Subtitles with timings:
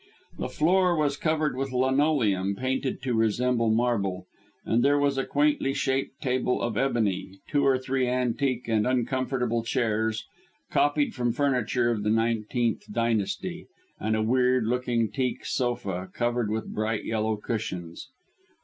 [0.39, 4.25] The floor was covered with linoleum painted to resemble marble,
[4.65, 9.61] and there was a quaintly shaped table of ebony, two or three antique and uncomfortable
[9.63, 10.25] chairs,
[10.71, 12.83] copied from furniture of the XIX.
[12.87, 13.67] Dynasty,
[13.99, 18.07] and a weird looking teak sofa, covered with bright yellow cushions.